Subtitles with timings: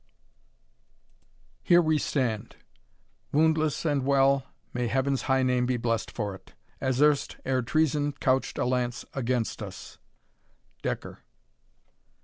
[1.61, 2.55] Here we stand
[3.31, 6.55] Woundless and well, may Heaven's high name be bless'd for't!
[6.79, 9.99] As erst, ere treason couch'd a lance against us.
[10.81, 11.19] Decker.